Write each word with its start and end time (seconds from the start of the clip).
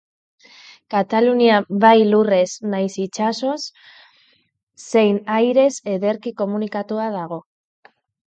Katalunia 0.93 1.57
bai 1.83 1.99
lurrez, 2.13 2.47
nahiz 2.71 2.95
itsasoz, 3.03 3.59
zein 4.85 5.21
airez 5.37 5.69
ederki 5.97 6.33
komunikatua 6.43 7.07
dago. 7.17 7.39